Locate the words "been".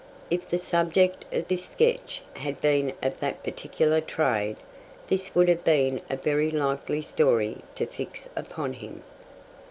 2.59-2.93, 5.63-6.01